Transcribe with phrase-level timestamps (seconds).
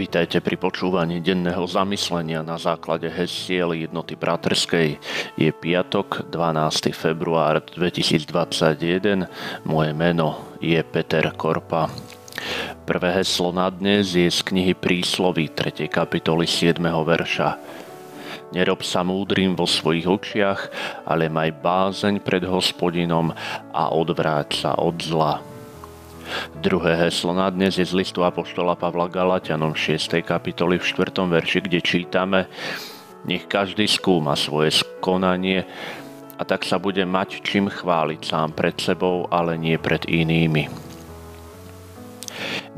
[0.00, 4.96] Vítajte pri počúvaní denného zamyslenia na základe hesiel jednoty bratrskej.
[5.36, 6.88] Je piatok, 12.
[6.96, 9.28] február 2021.
[9.68, 11.92] Moje meno je Peter Korpa.
[12.88, 15.84] Prvé heslo na dnes je z knihy Prísloví 3.
[15.92, 16.80] kapitoly 7.
[16.80, 17.60] verša.
[18.56, 20.60] Nerob sa múdrym vo svojich očiach,
[21.04, 23.36] ale maj bázeň pred hospodinom
[23.68, 25.49] a odvráť sa od zla.
[26.54, 30.22] Druhé heslo na dnes je z listu Apoštola Pavla Galatianom 6.
[30.22, 31.26] kapitoly v 4.
[31.26, 32.40] verši, kde čítame
[33.26, 35.66] Nech každý skúma svoje skonanie
[36.38, 40.70] a tak sa bude mať čím chváliť sám pred sebou, ale nie pred inými.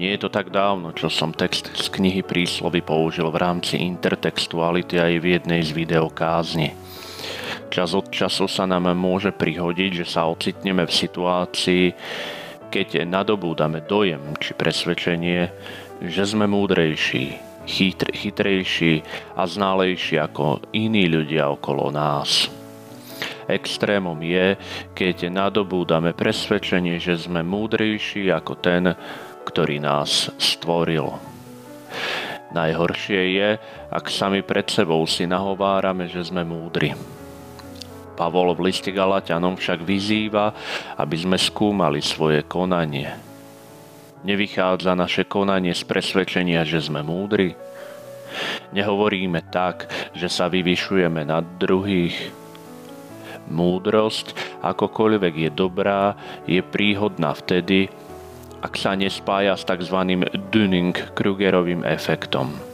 [0.00, 4.98] Nie je to tak dávno, čo som text z knihy Príslovy použil v rámci intertextuality
[4.98, 6.74] aj v jednej z videokázni.
[7.68, 11.84] Čas od času sa nám môže prihodiť, že sa ocitneme v situácii,
[12.72, 15.52] keď nadobúdame dojem či presvedčenie,
[16.00, 17.36] že sme múdrejší,
[17.68, 19.04] chytr, chytrejší
[19.36, 22.48] a ználejší ako iní ľudia okolo nás.
[23.44, 24.56] Extrémom je,
[24.96, 28.96] keď nadobúdame presvedčenie, že sme múdrejší ako ten,
[29.44, 31.12] ktorý nás stvoril.
[32.56, 33.48] Najhoršie je,
[33.92, 36.96] ak sami pred sebou si nahovárame, že sme múdri.
[38.22, 40.54] Pavol v liste Galatianom však vyzýva,
[40.94, 43.10] aby sme skúmali svoje konanie.
[44.22, 47.58] Nevychádza naše konanie z presvedčenia, že sme múdri?
[48.70, 52.14] Nehovoríme tak, že sa vyvyšujeme nad druhých.
[53.50, 56.14] Múdrosť, akokoľvek je dobrá,
[56.46, 57.90] je príhodná vtedy,
[58.62, 59.98] ak sa nespája s tzv.
[60.54, 62.71] Dunning-Krugerovým efektom.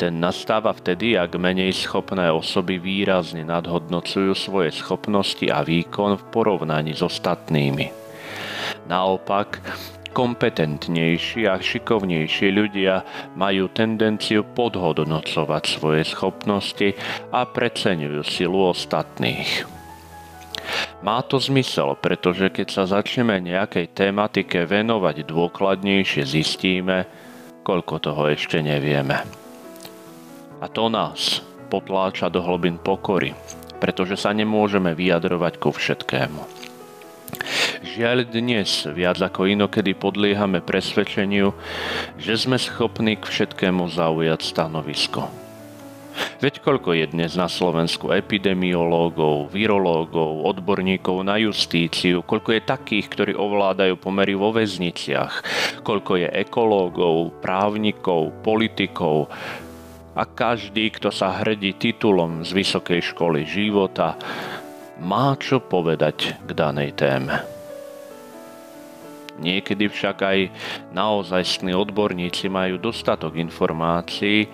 [0.00, 6.96] Ten nastáva vtedy, ak menej schopné osoby výrazne nadhodnocujú svoje schopnosti a výkon v porovnaní
[6.96, 7.92] s ostatnými.
[8.88, 9.60] Naopak,
[10.16, 13.04] kompetentnejší a šikovnejší ľudia
[13.36, 16.96] majú tendenciu podhodnocovať svoje schopnosti
[17.28, 19.68] a preceňujú silu ostatných.
[21.04, 27.04] Má to zmysel, pretože keď sa začneme nejakej tematike venovať dôkladnejšie, zistíme,
[27.68, 29.39] koľko toho ešte nevieme.
[30.60, 31.40] A to nás
[31.72, 33.32] potláča do hlbin pokory,
[33.80, 36.42] pretože sa nemôžeme vyjadrovať ku všetkému.
[37.80, 41.56] Žiaľ dnes viac ako inokedy podliehame presvedčeniu,
[42.20, 45.32] že sme schopní k všetkému zaujať stanovisko.
[46.44, 53.32] Veď koľko je dnes na Slovensku epidemiológov, virológov, odborníkov na justíciu, koľko je takých, ktorí
[53.32, 55.40] ovládajú pomery vo väzniciach,
[55.80, 59.32] koľko je ekológov, právnikov, politikov,
[60.20, 64.20] a každý, kto sa hrdí titulom z vysokej školy života,
[65.00, 67.40] má čo povedať k danej téme.
[69.40, 70.38] Niekedy však aj
[70.92, 74.44] naozajstní odborníci majú dostatok informácií,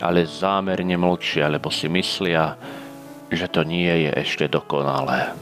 [0.00, 2.56] ale zámerne mlčia, lebo si myslia,
[3.28, 5.36] že to nie je ešte dokonalé.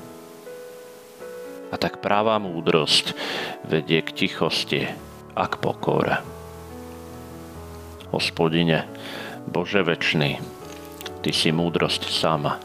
[1.70, 3.14] A tak práva múdrosť
[3.62, 4.82] vedie k tichosti
[5.38, 6.18] a k pokore.
[8.10, 8.90] Hospodine,
[9.48, 10.40] Bože večný,
[11.24, 12.60] Ty si múdrosť sama.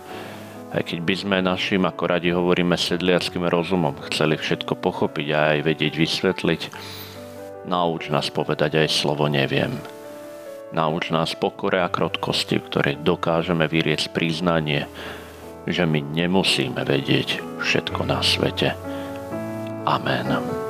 [0.69, 5.59] Aj keď by sme našim, ako radi hovoríme, sedliackým rozumom chceli všetko pochopiť a aj
[5.63, 6.61] vedieť vysvetliť,
[7.65, 9.73] nauč nás povedať aj slovo neviem.
[10.69, 14.85] Nauč nás pokore a krotkosti, v ktorej dokážeme vyriesť priznanie,
[15.65, 18.77] že my nemusíme vedieť všetko na svete.
[19.89, 20.68] Amen.